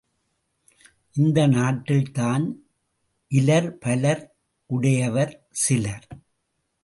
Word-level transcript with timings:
இந்த 1.15 1.39
நாட்டில் 1.47 2.11
தான் 2.11 2.45
இலர் 3.31 3.69
பலர் 3.77 4.23
உடையவர் 4.69 5.33
சிலர். 5.51 6.07